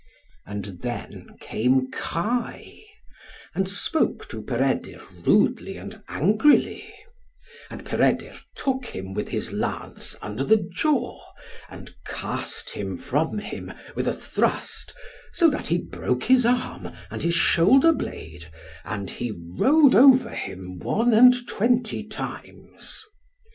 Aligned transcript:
And 0.47 0.65
then 0.81 1.37
came 1.39 1.91
Kai, 1.91 2.81
and 3.53 3.69
spoke 3.69 4.27
to 4.29 4.41
Peredur 4.41 4.99
rudely 5.23 5.77
and 5.77 6.01
angrily; 6.07 6.91
and 7.69 7.85
Peredur 7.85 8.33
took 8.55 8.87
him 8.87 9.13
with 9.13 9.27
his 9.29 9.53
lance 9.53 10.15
under 10.19 10.43
the 10.43 10.57
jaw, 10.73 11.23
and 11.69 11.93
cast 12.03 12.71
him 12.71 12.97
from 12.97 13.37
him 13.37 13.71
with 13.95 14.07
a 14.07 14.13
thrust, 14.13 14.91
so 15.33 15.51
that 15.51 15.67
he 15.67 15.77
broke 15.77 16.23
his 16.23 16.47
arm 16.47 16.89
and 17.11 17.21
his 17.21 17.35
shoulder 17.35 17.93
blade, 17.93 18.47
and 18.83 19.07
he 19.07 19.31
rode 19.55 19.93
over 19.93 20.31
him 20.31 20.79
one 20.79 21.13
and 21.13 21.35
twenty 21.47 22.03
times. 22.03 23.05